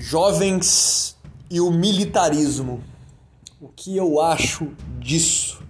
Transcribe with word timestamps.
Jovens 0.00 1.14
e 1.50 1.60
o 1.60 1.70
militarismo. 1.70 2.82
O 3.60 3.68
que 3.68 3.94
eu 3.94 4.18
acho 4.18 4.72
disso? 4.98 5.62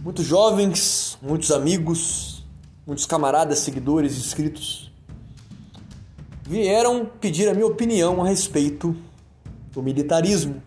Muitos 0.00 0.24
jovens, 0.24 1.18
muitos 1.20 1.50
amigos, 1.50 2.44
muitos 2.86 3.04
camaradas, 3.04 3.58
seguidores, 3.58 4.16
inscritos 4.16 4.92
vieram 6.46 7.04
pedir 7.20 7.48
a 7.48 7.54
minha 7.54 7.66
opinião 7.66 8.22
a 8.22 8.28
respeito 8.28 8.94
do 9.72 9.82
militarismo. 9.82 10.62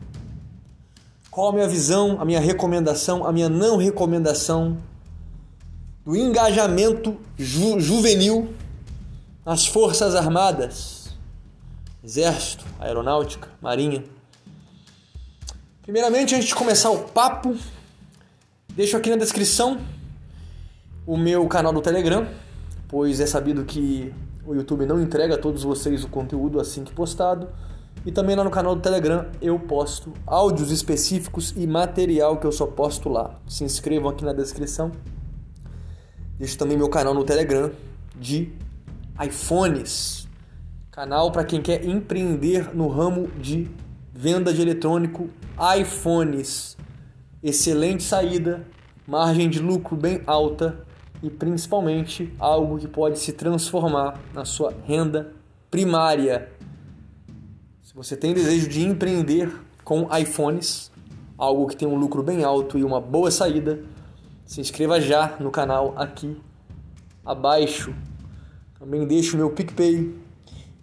Qual 1.32 1.48
a 1.48 1.54
minha 1.54 1.68
visão, 1.68 2.20
a 2.20 2.26
minha 2.26 2.42
recomendação, 2.42 3.26
a 3.26 3.32
minha 3.32 3.48
não 3.48 3.78
recomendação 3.78 4.78
do 6.04 6.14
engajamento 6.14 7.16
ju 7.38 7.80
juvenil 7.80 8.54
nas 9.46 9.66
Forças 9.66 10.14
Armadas, 10.14 10.97
Exército, 12.08 12.64
Aeronáutica, 12.80 13.50
Marinha. 13.62 14.02
Primeiramente, 15.82 16.34
antes 16.36 16.48
de 16.48 16.56
começar 16.56 16.90
o 16.90 17.00
papo, 17.00 17.54
deixo 18.74 18.96
aqui 18.96 19.10
na 19.10 19.18
descrição 19.18 19.78
o 21.06 21.18
meu 21.18 21.46
canal 21.50 21.74
do 21.74 21.82
Telegram, 21.82 22.26
pois 22.88 23.20
é 23.20 23.26
sabido 23.26 23.66
que 23.66 24.14
o 24.46 24.56
YouTube 24.56 24.86
não 24.86 25.02
entrega 25.02 25.36
a 25.36 25.38
todos 25.38 25.64
vocês 25.64 26.06
o 26.06 26.08
conteúdo 26.08 26.62
assim 26.62 26.86
que 26.86 26.94
postado. 26.94 27.50
E 28.06 28.12
também 28.12 28.38
lá 28.38 28.44
no 28.46 28.52
canal 28.52 28.74
do 28.74 28.82
Telegram 28.82 29.26
eu 29.42 29.60
posto 29.60 30.14
áudios 30.26 30.72
específicos 30.72 31.54
e 31.58 31.68
material 31.68 32.38
que 32.38 32.48
eu 32.48 32.54
só 32.54 32.68
posto 32.68 33.10
lá. 33.10 33.38
Se 33.46 33.66
inscrevam 33.66 34.10
aqui 34.10 34.24
na 34.24 34.32
descrição. 34.32 34.94
Deixo 36.40 36.58
também 36.58 36.78
meu 36.78 36.88
canal 36.88 37.14
no 37.14 37.26
Telegram 37.26 37.70
de 38.16 38.54
iPhones. 39.22 40.27
Canal 40.98 41.32
para 41.32 41.44
quem 41.44 41.62
quer 41.62 41.86
empreender 41.86 42.76
no 42.76 42.88
ramo 42.88 43.28
de 43.40 43.70
venda 44.12 44.52
de 44.52 44.64
eletrônico 44.64 45.30
iPhones. 45.80 46.76
Excelente 47.44 48.02
saída, 48.02 48.66
margem 49.06 49.48
de 49.48 49.60
lucro 49.60 49.96
bem 49.96 50.24
alta 50.26 50.84
e 51.22 51.30
principalmente 51.30 52.34
algo 52.40 52.80
que 52.80 52.88
pode 52.88 53.20
se 53.20 53.32
transformar 53.32 54.20
na 54.34 54.44
sua 54.44 54.74
renda 54.88 55.36
primária. 55.70 56.50
Se 57.84 57.94
você 57.94 58.18
tem 58.18 58.34
desejo 58.34 58.68
de 58.68 58.84
empreender 58.84 59.54
com 59.84 60.10
iPhones, 60.18 60.92
algo 61.38 61.68
que 61.68 61.78
tem 61.78 61.88
um 61.88 61.96
lucro 61.96 62.24
bem 62.24 62.44
alto 62.44 62.76
e 62.76 62.84
uma 62.84 63.00
boa 63.00 63.30
saída, 63.30 63.84
se 64.48 64.60
inscreva 64.60 65.00
já 65.00 65.38
no 65.40 65.52
canal 65.52 65.94
aqui 65.96 66.36
abaixo. 67.24 67.94
Também 68.80 69.06
deixo 69.06 69.36
o 69.36 69.38
meu 69.38 69.52
PicPay, 69.52 70.26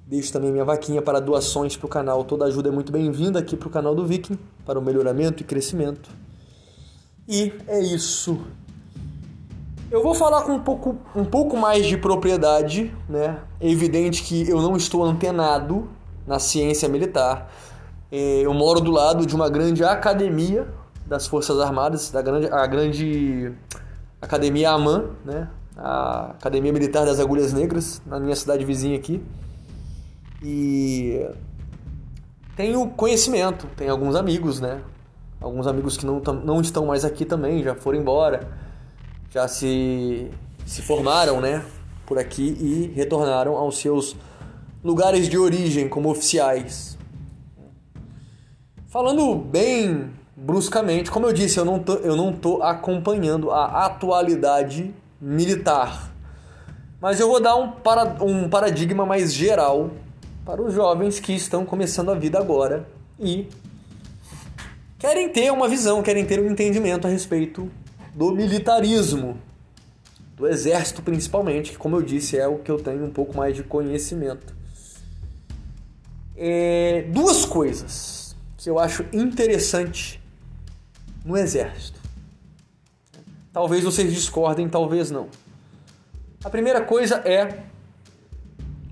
deixo 0.07 0.33
também 0.33 0.53
minha 0.53 0.65
vaquinha 0.65 1.01
para 1.01 1.21
doações 1.21 1.77
para 1.77 1.87
o 1.87 1.89
canal. 1.89 2.25
Toda 2.25 2.45
ajuda 2.45 2.69
é 2.69 2.73
muito 2.73 2.93
bem-vinda 2.93 3.39
aqui 3.39 3.57
para 3.57 3.69
o 3.69 3.71
canal 3.71 3.95
do 3.95 4.07
Viking, 4.07 4.39
para 4.65 4.79
o 4.79 4.83
melhoramento 4.83 5.43
e 5.43 5.45
crescimento. 5.45 6.11
E 7.29 7.53
é 7.67 7.81
isso. 7.81 8.39
Eu 9.91 10.03
vou 10.03 10.15
falar 10.15 10.43
com 10.43 10.53
um 10.53 10.61
pouco, 10.61 10.97
um 11.15 11.25
pouco 11.25 11.57
mais 11.57 11.87
de 11.87 11.97
propriedade, 11.97 12.93
né? 13.09 13.39
É 13.61 13.71
evidente 13.71 14.23
que 14.23 14.49
eu 14.49 14.61
não 14.61 14.77
estou 14.77 15.05
antenado 15.05 15.89
na 16.27 16.39
ciência 16.39 16.89
militar. 16.89 17.51
É, 18.11 18.41
eu 18.41 18.53
moro 18.53 18.81
do 18.81 18.91
lado 18.91 19.25
de 19.25 19.35
uma 19.35 19.49
grande 19.49 19.85
academia 19.85 20.67
das 21.07 21.27
Forças 21.27 21.61
Armadas, 21.61 22.11
da 22.11 22.23
grande, 22.23 22.47
a 22.49 22.67
grande 22.67 23.53
Academia 24.21 24.71
AMAN, 24.71 25.11
né? 25.25 25.49
a 25.77 26.31
Academia 26.31 26.73
Militar 26.73 27.05
das 27.05 27.21
Agulhas 27.21 27.53
Negras, 27.53 28.01
na 28.07 28.19
minha 28.19 28.35
cidade 28.35 28.65
vizinha 28.65 28.97
aqui. 28.97 29.23
E 30.45 31.27
tenho 32.55 32.87
conhecimento, 32.91 33.67
tenho 33.77 33.91
alguns 33.91 34.15
amigos, 34.15 34.61
né? 34.61 34.81
Alguns 35.41 35.67
amigos 35.67 35.97
que 35.97 36.07
não, 36.07 36.21
não 36.21 36.61
estão 36.61 36.87
mais 36.87 37.05
aqui 37.05 37.25
também, 37.25 37.63
já 37.63 37.75
foram 37.75 37.99
embora 37.99 38.65
já 39.35 39.49
se, 39.49 40.31
se 40.65 40.81
formaram 40.81 41.41
né, 41.41 41.65
por 42.07 42.21
aqui 42.21 42.57
e 42.61 42.93
retornaram 42.95 43.57
aos 43.57 43.79
seus 43.79 44.15
lugares 44.83 45.29
de 45.29 45.37
origem 45.37 45.89
como 45.89 46.09
oficiais. 46.09 46.97
Falando 48.87 49.35
bem 49.35 50.13
bruscamente, 50.37 51.11
como 51.11 51.27
eu 51.27 51.33
disse, 51.33 51.59
eu 51.59 51.65
não 51.65 51.81
tô, 51.81 51.95
eu 51.95 52.15
não 52.15 52.33
tô 52.33 52.63
acompanhando 52.63 53.51
a 53.51 53.87
atualidade 53.87 54.95
militar. 55.21 56.13
Mas 57.01 57.19
eu 57.19 57.29
vou 57.29 57.41
dar 57.41 57.57
um, 57.57 57.73
para, 57.73 58.23
um 58.23 58.49
paradigma 58.49 59.05
mais 59.05 59.35
geral 59.35 59.91
para 60.45 60.61
os 60.61 60.75
jovens 60.75 61.19
que 61.19 61.33
estão 61.33 61.65
começando 61.65 62.11
a 62.11 62.15
vida 62.15 62.39
agora 62.39 62.87
e 63.19 63.49
querem 64.99 65.29
ter 65.31 65.51
uma 65.51 65.69
visão, 65.69 66.03
querem 66.03 66.25
ter 66.25 66.39
um 66.39 66.51
entendimento 66.51 67.07
a 67.07 67.11
respeito 67.11 67.71
do 68.15 68.31
militarismo, 68.31 69.39
do 70.37 70.47
exército 70.47 71.03
principalmente, 71.03 71.73
que, 71.73 71.79
como 71.79 71.97
eu 71.97 72.03
disse, 72.03 72.37
é 72.37 72.47
o 72.47 72.59
que 72.59 72.71
eu 72.71 72.79
tenho 72.79 73.05
um 73.05 73.11
pouco 73.11 73.37
mais 73.37 73.57
de 73.57 73.63
conhecimento. 73.63 74.55
É, 76.37 77.07
duas 77.09 77.45
coisas 77.47 78.37
que 78.59 78.69
eu 78.69 78.79
acho 78.79 79.05
interessante 79.13 80.21
no 81.25 81.37
exército. 81.37 82.01
Talvez 83.53 83.85
vocês 83.85 84.13
discordem, 84.13 84.69
talvez 84.69 85.11
não. 85.11 85.29
A 86.45 86.51
primeira 86.51 86.83
coisa 86.83 87.17
é 87.25 87.63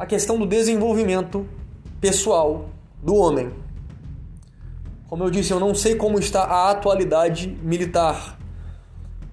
a 0.03 0.07
questão 0.07 0.39
do 0.39 0.47
desenvolvimento 0.47 1.47
pessoal 2.01 2.69
do 3.03 3.15
homem. 3.15 3.53
Como 5.09 5.23
eu 5.23 5.31
disse, 5.31 5.53
eu 5.53 5.61
não 5.61 5.75
sei 5.75 5.95
como 5.95 6.19
está 6.19 6.43
a 6.45 6.71
atualidade 6.71 7.49
militar 7.63 8.39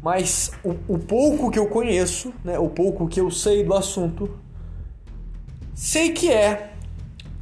mas 0.02 0.52
o, 0.64 0.76
o 0.88 0.98
pouco 0.98 1.52
que 1.52 1.60
eu 1.60 1.68
conheço, 1.68 2.34
né, 2.44 2.58
o 2.58 2.70
pouco 2.70 3.08
que 3.08 3.20
eu 3.20 3.30
sei 3.30 3.64
do 3.64 3.74
assunto, 3.74 4.30
sei 5.74 6.12
que 6.12 6.32
é 6.32 6.74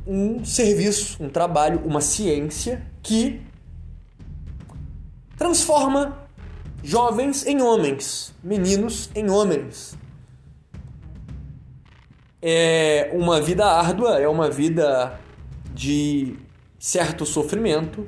um 0.05 0.43
serviço, 0.43 1.23
um 1.23 1.29
trabalho, 1.29 1.81
uma 1.85 2.01
ciência 2.01 2.83
que 3.03 3.41
transforma 5.37 6.17
jovens 6.83 7.45
em 7.45 7.61
homens, 7.61 8.33
meninos 8.43 9.09
em 9.13 9.29
homens. 9.29 9.95
É 12.41 13.09
uma 13.13 13.41
vida 13.41 13.65
árdua, 13.65 14.19
é 14.19 14.27
uma 14.27 14.49
vida 14.49 15.19
de 15.73 16.35
certo 16.79 17.25
sofrimento, 17.25 18.07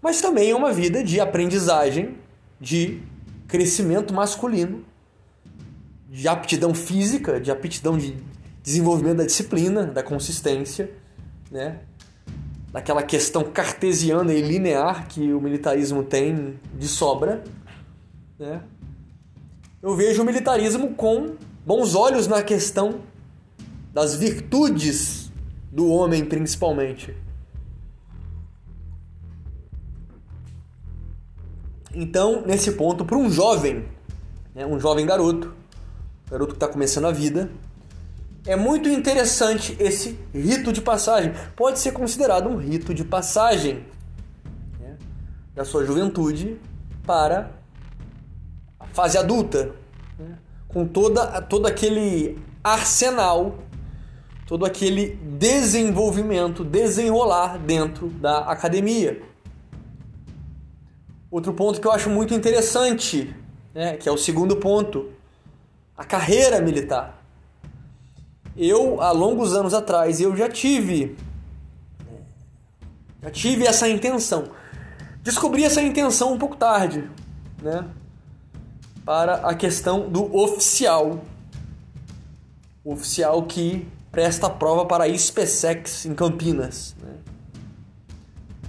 mas 0.00 0.20
também 0.20 0.50
é 0.50 0.54
uma 0.54 0.72
vida 0.72 1.02
de 1.02 1.20
aprendizagem, 1.20 2.16
de 2.60 3.00
crescimento 3.48 4.12
masculino, 4.12 4.84
de 6.08 6.28
aptidão 6.28 6.74
física, 6.74 7.40
de 7.40 7.50
aptidão 7.50 7.96
de 7.96 8.16
desenvolvimento 8.62 9.18
da 9.18 9.24
disciplina, 9.24 9.84
da 9.84 10.02
consistência, 10.02 10.90
né? 11.50 11.80
daquela 12.72 13.02
questão 13.02 13.44
cartesiana 13.44 14.32
e 14.32 14.40
linear 14.40 15.06
que 15.06 15.32
o 15.32 15.40
militarismo 15.40 16.02
tem 16.02 16.58
de 16.78 16.88
sobra. 16.88 17.44
Né? 18.38 18.62
Eu 19.82 19.94
vejo 19.94 20.22
o 20.22 20.24
militarismo 20.24 20.94
com 20.94 21.34
bons 21.66 21.94
olhos 21.94 22.26
na 22.26 22.42
questão 22.42 23.00
das 23.92 24.14
virtudes 24.14 25.30
do 25.70 25.88
homem, 25.88 26.24
principalmente. 26.24 27.14
Então, 31.94 32.42
nesse 32.46 32.72
ponto, 32.72 33.04
para 33.04 33.16
um 33.16 33.30
jovem, 33.30 33.84
né, 34.54 34.64
um 34.64 34.80
jovem 34.80 35.04
garoto, 35.04 35.54
garoto 36.30 36.52
que 36.52 36.56
está 36.56 36.68
começando 36.68 37.06
a 37.06 37.12
vida, 37.12 37.50
é 38.46 38.56
muito 38.56 38.88
interessante 38.88 39.76
esse 39.78 40.18
rito 40.34 40.72
de 40.72 40.80
passagem. 40.80 41.32
Pode 41.54 41.78
ser 41.78 41.92
considerado 41.92 42.48
um 42.48 42.56
rito 42.56 42.94
de 42.94 43.04
passagem 43.04 43.84
né, 44.80 44.96
da 45.54 45.64
sua 45.64 45.84
juventude 45.84 46.58
para 47.06 47.50
a 48.80 48.86
fase 48.86 49.18
adulta, 49.18 49.74
né, 50.18 50.38
com 50.66 50.86
toda, 50.86 51.42
todo 51.42 51.66
aquele 51.66 52.38
arsenal, 52.64 53.58
todo 54.46 54.64
aquele 54.64 55.16
desenvolvimento, 55.38 56.64
desenrolar 56.64 57.58
dentro 57.58 58.08
da 58.08 58.40
academia. 58.40 59.22
Outro 61.30 61.52
ponto 61.54 61.80
que 61.80 61.86
eu 61.86 61.92
acho 61.92 62.10
muito 62.10 62.34
interessante, 62.34 63.34
né, 63.74 63.96
que 63.96 64.08
é 64.08 64.12
o 64.12 64.18
segundo 64.18 64.56
ponto, 64.56 65.10
a 65.96 66.04
carreira 66.04 66.60
militar. 66.60 67.22
Eu, 68.56 69.00
há 69.00 69.12
longos 69.12 69.54
anos 69.54 69.72
atrás, 69.72 70.20
eu 70.20 70.36
já 70.36 70.48
tive 70.48 71.16
já 73.22 73.30
tive 73.30 73.64
essa 73.64 73.88
intenção. 73.88 74.46
Descobri 75.22 75.64
essa 75.64 75.80
intenção 75.80 76.32
um 76.32 76.38
pouco 76.38 76.56
tarde, 76.56 77.08
né? 77.62 77.88
Para 79.04 79.34
a 79.48 79.54
questão 79.54 80.10
do 80.10 80.34
oficial. 80.36 81.22
O 82.82 82.92
oficial 82.92 83.44
que 83.44 83.86
presta 84.12 84.48
prova 84.50 84.84
para 84.84 85.04
a 85.04 85.18
SpaceX 85.18 86.04
em 86.04 86.14
Campinas. 86.14 86.94
Né? 87.02 87.14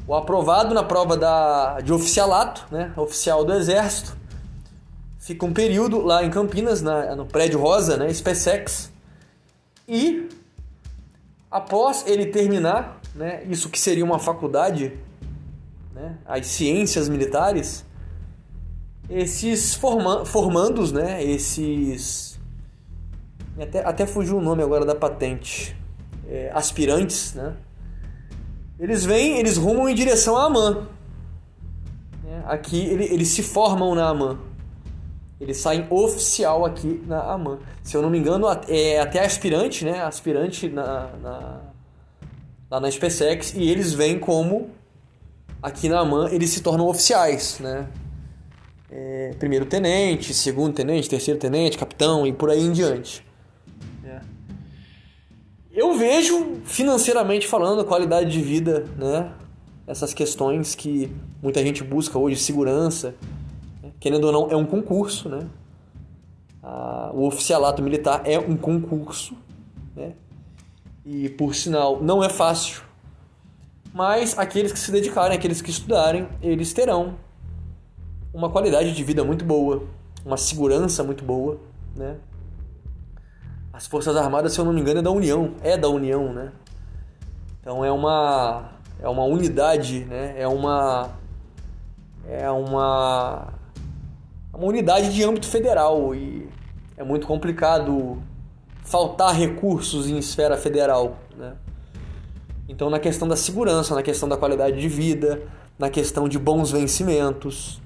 O 0.07 0.15
aprovado 0.15 0.73
na 0.73 0.83
prova 0.83 1.15
da, 1.15 1.81
de 1.81 1.93
oficialato, 1.93 2.65
né? 2.71 2.91
oficial 2.95 3.45
do 3.45 3.53
Exército, 3.53 4.17
fica 5.19 5.45
um 5.45 5.53
período 5.53 6.01
lá 6.01 6.23
em 6.23 6.29
Campinas, 6.29 6.81
na, 6.81 7.15
no 7.15 7.25
prédio 7.25 7.59
Rosa, 7.59 7.97
né? 7.97 8.11
SpaceX, 8.13 8.91
e 9.87 10.29
após 11.51 12.05
ele 12.07 12.25
terminar, 12.27 12.99
né? 13.13 13.43
isso 13.45 13.69
que 13.69 13.79
seria 13.79 14.03
uma 14.03 14.19
faculdade, 14.19 14.97
né? 15.93 16.17
as 16.25 16.47
ciências 16.47 17.07
militares, 17.07 17.85
esses 19.09 19.75
forma 19.75 20.25
formandos, 20.25 20.91
né? 20.91 21.23
esses. 21.23 22.32
Até, 23.59 23.85
até 23.85 24.05
fugiu 24.05 24.37
o 24.37 24.41
nome 24.41 24.63
agora 24.63 24.85
da 24.85 24.95
patente. 24.95 25.75
É, 26.27 26.51
aspirantes, 26.53 27.33
né? 27.33 27.55
Eles 28.79 29.05
vêm, 29.05 29.37
eles 29.37 29.57
rumam 29.57 29.87
em 29.87 29.93
direção 29.93 30.35
à 30.35 30.45
AMAN. 30.45 30.87
É, 32.27 32.41
aqui 32.45 32.79
ele, 32.79 33.05
eles 33.05 33.27
se 33.29 33.43
formam 33.43 33.93
na 33.93 34.07
AMAN. 34.09 34.39
Eles 35.39 35.57
saem 35.57 35.85
oficial 35.89 36.65
aqui 36.65 37.03
na 37.05 37.21
AMAN. 37.21 37.59
Se 37.83 37.95
eu 37.95 38.01
não 38.01 38.09
me 38.09 38.17
engano, 38.17 38.47
é 38.67 38.99
até 38.99 39.23
aspirante, 39.23 39.85
né? 39.85 40.01
Aspirante 40.01 40.69
na, 40.69 41.09
na, 41.21 41.61
lá 42.71 42.79
na 42.79 42.89
SpaceX. 42.89 43.53
E 43.53 43.69
eles 43.69 43.93
vêm 43.93 44.17
como, 44.17 44.69
aqui 45.61 45.87
na 45.87 45.99
AMAN, 45.99 46.29
eles 46.31 46.49
se 46.49 46.61
tornam 46.61 46.87
oficiais, 46.87 47.59
né? 47.59 47.87
É, 48.89 49.33
primeiro 49.37 49.65
tenente, 49.65 50.33
segundo 50.33 50.73
tenente, 50.73 51.09
terceiro 51.09 51.39
tenente, 51.39 51.77
capitão 51.77 52.25
e 52.25 52.33
por 52.33 52.49
aí 52.49 52.61
em 52.61 52.71
diante. 52.71 53.23
Eu 55.75 55.95
vejo, 55.97 56.61
financeiramente 56.65 57.47
falando, 57.47 57.81
a 57.81 57.83
qualidade 57.83 58.29
de 58.29 58.39
vida, 58.39 58.85
né? 58.95 59.33
Essas 59.87 60.13
questões 60.13 60.75
que 60.75 61.11
muita 61.41 61.63
gente 61.63 61.83
busca 61.83 62.19
hoje, 62.19 62.35
segurança, 62.35 63.15
querendo 63.99 64.25
ou 64.25 64.31
não, 64.31 64.51
é 64.51 64.55
um 64.55 64.67
concurso, 64.67 65.27
né? 65.27 65.47
O 67.11 67.25
oficialato 67.25 67.81
militar 67.81 68.21
é 68.23 68.37
um 68.37 68.55
concurso, 68.55 69.35
né? 69.95 70.13
E 71.03 71.27
por 71.29 71.55
sinal, 71.55 72.03
não 72.03 72.23
é 72.23 72.29
fácil. 72.29 72.83
Mas 73.91 74.37
aqueles 74.37 74.71
que 74.71 74.77
se 74.77 74.91
dedicarem, 74.91 75.35
aqueles 75.35 75.59
que 75.59 75.71
estudarem, 75.71 76.27
eles 76.39 76.71
terão 76.71 77.15
uma 78.31 78.49
qualidade 78.51 78.93
de 78.93 79.03
vida 79.03 79.23
muito 79.23 79.43
boa, 79.43 79.83
uma 80.23 80.37
segurança 80.37 81.03
muito 81.03 81.23
boa, 81.23 81.59
né? 81.95 82.17
As 83.73 83.87
Forças 83.87 84.15
Armadas, 84.15 84.53
se 84.53 84.59
eu 84.59 84.65
não 84.65 84.71
me 84.71 84.79
engano, 84.79 84.99
é 84.99 85.01
da 85.01 85.09
União, 85.09 85.55
é 85.63 85.75
da 85.75 85.89
União, 85.89 86.31
né? 86.31 86.51
Então 87.59 87.83
é 87.83 87.91
uma 87.91 88.69
é 89.01 89.09
uma 89.09 89.23
unidade, 89.23 90.05
né? 90.05 90.35
É 90.37 90.47
uma 90.47 91.09
é 92.29 92.51
uma 92.51 93.47
uma 94.53 94.67
unidade 94.67 95.11
de 95.11 95.23
âmbito 95.23 95.47
federal 95.47 96.13
e 96.13 96.47
é 96.95 97.03
muito 97.03 97.25
complicado 97.25 98.21
faltar 98.83 99.33
recursos 99.33 100.07
em 100.07 100.17
esfera 100.17 100.55
federal. 100.55 101.17
Né? 101.35 101.53
Então, 102.69 102.89
na 102.89 102.99
questão 102.99 103.27
da 103.27 103.35
segurança, 103.35 103.95
na 103.95 104.03
questão 104.03 104.29
da 104.29 104.37
qualidade 104.37 104.79
de 104.79 104.87
vida, 104.87 105.41
na 105.79 105.89
questão 105.89 106.29
de 106.29 106.37
bons 106.37 106.71
vencimentos, 106.71 107.81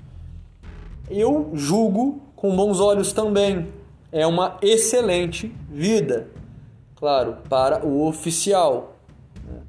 eu 1.09 1.51
julgo 1.53 2.21
com 2.35 2.55
bons 2.55 2.79
olhos 2.79 3.13
também. 3.13 3.67
É 4.11 4.25
uma 4.25 4.57
excelente 4.61 5.53
vida, 5.69 6.29
claro, 6.95 7.37
para 7.49 7.85
o 7.85 8.07
oficial. 8.07 8.95
Né? 9.43 9.59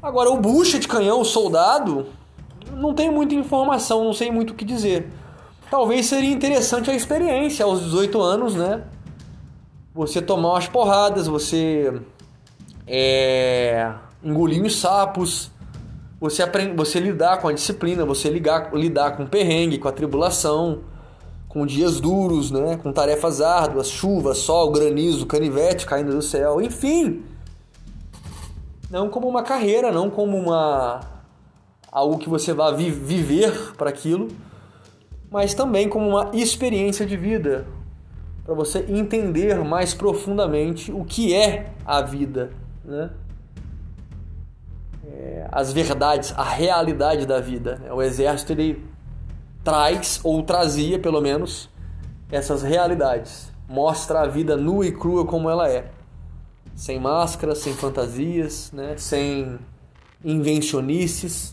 Agora, 0.00 0.30
o 0.30 0.40
bucha 0.40 0.78
de 0.78 0.86
canhão, 0.86 1.20
o 1.20 1.24
soldado, 1.24 2.06
não 2.72 2.94
tenho 2.94 3.12
muita 3.12 3.34
informação, 3.34 4.04
não 4.04 4.12
sei 4.12 4.30
muito 4.30 4.50
o 4.50 4.54
que 4.54 4.64
dizer. 4.64 5.08
Talvez 5.70 6.06
seria 6.06 6.30
interessante 6.30 6.90
a 6.90 6.94
experiência 6.94 7.64
aos 7.64 7.82
18 7.82 8.20
anos, 8.20 8.54
né? 8.54 8.84
Você 9.94 10.22
tomar 10.22 10.50
umas 10.50 10.68
porradas, 10.68 11.26
você 11.26 12.00
é, 12.86 13.92
engolir 14.22 14.62
os 14.62 14.78
sapos, 14.78 15.50
você, 16.20 16.42
aprend, 16.42 16.76
você 16.76 17.00
lidar 17.00 17.40
com 17.40 17.48
a 17.48 17.52
disciplina, 17.52 18.04
você 18.04 18.30
ligar, 18.30 18.72
lidar 18.74 19.16
com 19.16 19.24
o 19.24 19.26
perrengue, 19.26 19.78
com 19.78 19.88
a 19.88 19.92
tribulação, 19.92 20.80
com 21.56 21.64
dias 21.64 22.00
duros, 22.00 22.50
né? 22.50 22.76
com 22.76 22.92
tarefas 22.92 23.40
árduas, 23.40 23.88
chuva, 23.88 24.34
sol, 24.34 24.70
granizo, 24.70 25.24
canivete 25.24 25.86
caindo 25.86 26.12
do 26.12 26.20
céu, 26.20 26.60
enfim. 26.60 27.24
Não 28.90 29.08
como 29.08 29.26
uma 29.26 29.42
carreira, 29.42 29.90
não 29.90 30.10
como 30.10 30.36
uma 30.36 31.00
algo 31.90 32.18
que 32.18 32.28
você 32.28 32.52
vá 32.52 32.70
vi 32.72 32.90
viver 32.90 33.72
para 33.74 33.88
aquilo, 33.88 34.28
mas 35.30 35.54
também 35.54 35.88
como 35.88 36.06
uma 36.06 36.30
experiência 36.34 37.06
de 37.06 37.16
vida, 37.16 37.66
para 38.44 38.52
você 38.52 38.84
entender 38.90 39.56
mais 39.64 39.94
profundamente 39.94 40.92
o 40.92 41.06
que 41.06 41.34
é 41.34 41.72
a 41.86 42.02
vida, 42.02 42.50
né? 42.84 43.12
É, 45.06 45.48
as 45.50 45.72
verdades, 45.72 46.34
a 46.36 46.44
realidade 46.44 47.24
da 47.24 47.40
vida. 47.40 47.76
Né? 47.76 47.90
O 47.90 48.02
exército 48.02 48.52
ele 48.52 48.84
traz 49.66 50.20
ou 50.22 50.44
trazia 50.44 50.96
pelo 50.96 51.20
menos 51.20 51.68
essas 52.30 52.62
realidades, 52.62 53.52
mostra 53.68 54.20
a 54.20 54.26
vida 54.28 54.56
nua 54.56 54.86
e 54.86 54.92
crua 54.92 55.26
como 55.26 55.50
ela 55.50 55.68
é, 55.68 55.90
sem 56.76 57.00
máscaras, 57.00 57.58
sem 57.58 57.74
fantasias, 57.74 58.70
né? 58.70 58.96
sem 58.96 59.58
invencionices 60.24 61.52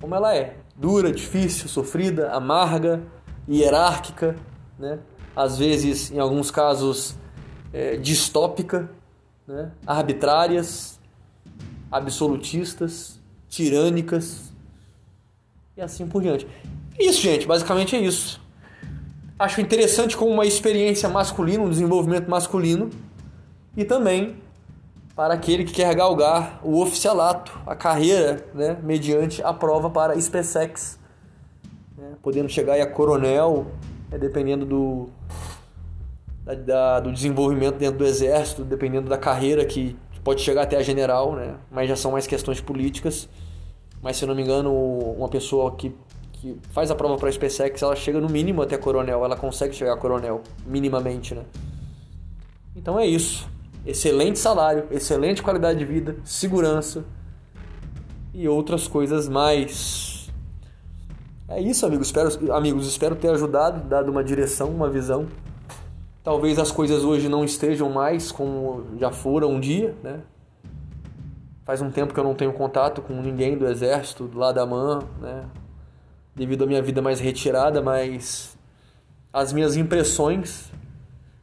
como 0.00 0.14
ela 0.14 0.34
é, 0.34 0.56
dura, 0.74 1.12
difícil, 1.12 1.68
sofrida, 1.68 2.30
amarga, 2.32 3.02
hierárquica, 3.46 4.34
né? 4.78 4.98
às 5.36 5.58
vezes, 5.58 6.10
em 6.10 6.18
alguns 6.18 6.50
casos, 6.50 7.14
é, 7.74 7.96
distópica, 7.98 8.88
né? 9.46 9.70
arbitrárias, 9.86 10.98
absolutistas, 11.92 13.20
tirânicas 13.50 14.50
e 15.76 15.82
assim 15.82 16.06
por 16.08 16.22
diante. 16.22 16.46
Isso, 16.98 17.20
gente, 17.20 17.46
basicamente 17.46 17.94
é 17.94 18.00
isso. 18.00 18.40
Acho 19.38 19.60
interessante 19.60 20.16
como 20.16 20.32
uma 20.32 20.44
experiência 20.44 21.08
masculina, 21.08 21.62
um 21.62 21.70
desenvolvimento 21.70 22.28
masculino 22.28 22.90
e 23.76 23.84
também 23.84 24.36
para 25.14 25.34
aquele 25.34 25.64
que 25.64 25.72
quer 25.72 25.94
galgar 25.94 26.60
o 26.62 26.80
oficialato, 26.80 27.56
a 27.66 27.74
carreira, 27.74 28.44
né, 28.54 28.78
mediante 28.82 29.42
a 29.42 29.52
prova 29.52 29.90
para 29.90 30.20
SpaceX, 30.20 30.98
né, 31.96 32.14
podendo 32.22 32.48
chegar 32.48 32.80
a 32.80 32.86
coronel, 32.86 33.66
né, 34.10 34.18
dependendo 34.18 34.64
do, 34.64 35.08
da, 36.44 36.54
da, 36.54 37.00
do 37.00 37.12
desenvolvimento 37.12 37.76
dentro 37.76 37.98
do 37.98 38.04
exército, 38.04 38.64
dependendo 38.64 39.08
da 39.08 39.18
carreira 39.18 39.64
que 39.64 39.96
pode 40.24 40.40
chegar 40.40 40.62
até 40.62 40.76
a 40.76 40.82
general, 40.82 41.34
né, 41.34 41.54
mas 41.70 41.88
já 41.88 41.96
são 41.96 42.12
mais 42.12 42.26
questões 42.26 42.60
políticas. 42.60 43.28
Mas 44.00 44.16
se 44.16 44.24
eu 44.24 44.28
não 44.28 44.34
me 44.34 44.42
engano, 44.42 44.72
uma 44.72 45.28
pessoa 45.28 45.74
que, 45.74 45.92
que 46.40 46.56
faz 46.70 46.90
a 46.90 46.94
prova 46.94 47.16
para 47.16 47.28
a 47.28 47.32
SpaceX, 47.32 47.82
ela 47.82 47.96
chega 47.96 48.20
no 48.20 48.28
mínimo 48.28 48.62
até 48.62 48.76
coronel, 48.76 49.24
ela 49.24 49.36
consegue 49.36 49.74
chegar 49.74 49.92
a 49.92 49.96
coronel, 49.96 50.42
minimamente, 50.66 51.34
né? 51.34 51.42
Então 52.74 52.98
é 52.98 53.06
isso 53.06 53.48
excelente 53.88 54.38
salário, 54.38 54.86
excelente 54.90 55.42
qualidade 55.42 55.78
de 55.78 55.84
vida, 55.86 56.16
segurança 56.22 57.04
e 58.34 58.46
outras 58.46 58.86
coisas 58.86 59.28
mais. 59.28 60.30
É 61.48 61.58
isso, 61.60 61.86
amigos. 61.86 62.08
Espero, 62.08 62.52
amigos, 62.52 62.86
espero 62.86 63.16
ter 63.16 63.30
ajudado, 63.30 63.88
dado 63.88 64.10
uma 64.10 64.22
direção, 64.22 64.68
uma 64.68 64.90
visão. 64.90 65.26
Talvez 66.22 66.58
as 66.58 66.70
coisas 66.70 67.02
hoje 67.02 67.28
não 67.30 67.42
estejam 67.42 67.88
mais 67.88 68.30
como 68.30 68.84
já 68.98 69.10
foram 69.10 69.52
um 69.52 69.60
dia, 69.60 69.94
né? 70.02 70.20
Faz 71.64 71.80
um 71.80 71.90
tempo 71.90 72.12
que 72.12 72.20
eu 72.20 72.24
não 72.24 72.34
tenho 72.34 72.52
contato 72.52 73.00
com 73.00 73.14
ninguém 73.14 73.56
do 73.56 73.66
exército, 73.66 74.30
lado 74.34 74.56
da 74.56 74.66
MAN, 74.66 75.00
né? 75.20 75.44
Devido 76.38 76.62
à 76.62 76.66
minha 76.68 76.80
vida 76.80 77.02
mais 77.02 77.18
retirada, 77.18 77.82
mas 77.82 78.56
as 79.32 79.52
minhas 79.52 79.76
impressões 79.76 80.70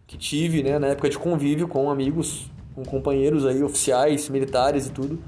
que 0.07 0.17
tive, 0.17 0.63
né, 0.63 0.79
na 0.79 0.87
época 0.87 1.09
de 1.09 1.19
convívio 1.19 1.67
com 1.67 1.91
amigos, 1.91 2.49
com 2.73 2.85
companheiros 2.85 3.45
aí, 3.45 3.61
oficiais, 3.61 4.29
militares 4.29 4.87
e 4.87 4.91
tudo, 4.91 5.21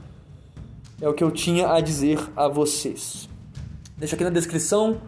é 1.02 1.10
o 1.10 1.14
que 1.14 1.22
eu 1.22 1.30
tinha 1.30 1.70
a 1.70 1.82
dizer 1.82 2.18
a 2.34 2.48
vocês. 2.48 3.28
Deixa 3.98 4.16
aqui 4.16 4.24
na 4.24 4.30
descrição 4.30 5.02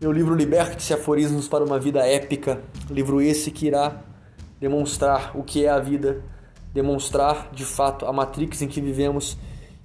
meu 0.00 0.10
livro 0.10 0.34
Liberte-se 0.34 0.92
Aforismos 0.92 1.46
para 1.46 1.64
uma 1.64 1.78
Vida 1.78 2.04
Épica, 2.04 2.60
livro 2.90 3.22
esse 3.22 3.52
que 3.52 3.68
irá 3.68 4.02
demonstrar 4.58 5.30
o 5.38 5.44
que 5.44 5.64
é 5.64 5.68
a 5.68 5.78
vida, 5.78 6.20
demonstrar 6.72 7.50
de 7.52 7.64
fato 7.64 8.04
a 8.06 8.12
matrix 8.12 8.60
em 8.60 8.66
que 8.66 8.80
vivemos, 8.80 9.38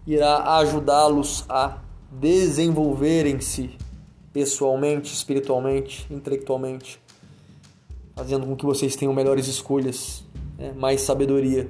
irá 0.07 0.57
ajudá-los 0.57 1.45
a 1.47 1.77
desenvolverem-se 2.11 3.77
pessoalmente, 4.31 5.13
espiritualmente, 5.13 6.07
intelectualmente 6.11 6.99
fazendo 8.19 8.45
com 8.45 8.53
que 8.53 8.65
vocês 8.65 8.97
tenham 8.97 9.13
melhores 9.13 9.47
escolhas 9.47 10.25
né, 10.57 10.73
mais 10.75 10.99
sabedoria 10.99 11.69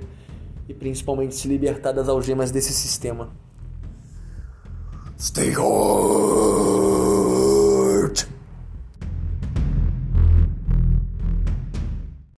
e 0.68 0.74
principalmente 0.74 1.36
se 1.36 1.48
libertar 1.48 1.92
das 1.92 2.10
algemas 2.10 2.50
desse 2.50 2.74
sistema. 2.74 3.30
Stay 5.20 5.56
home! 5.56 6.39